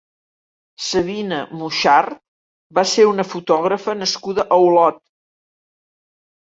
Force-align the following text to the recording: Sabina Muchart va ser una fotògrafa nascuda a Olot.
Sabina 0.85 1.41
Muchart 1.59 2.17
va 2.79 2.87
ser 2.95 3.07
una 3.13 3.29
fotògrafa 3.35 3.99
nascuda 4.03 4.51
a 4.51 4.61
Olot. 4.71 5.03